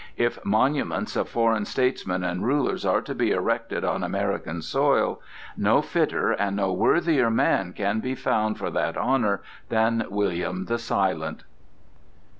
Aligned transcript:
If 0.17 0.43
monuments 0.43 1.15
of 1.15 1.29
foreign 1.29 1.65
statesmen 1.65 2.23
and 2.23 2.43
rulers 2.43 2.87
are 2.87 3.01
to 3.01 3.13
be 3.13 3.29
erected 3.29 3.83
on 3.83 4.01
American 4.03 4.63
soil, 4.63 5.21
no 5.55 5.83
fitter 5.83 6.31
and 6.31 6.55
no 6.55 6.73
worthier 6.73 7.29
man 7.29 7.71
can 7.71 7.99
be 7.99 8.15
found 8.15 8.57
for 8.57 8.71
that 8.71 8.97
honor 8.97 9.43
than 9.69 10.03
William 10.09 10.65
the 10.65 10.79
Silent. 10.79 11.43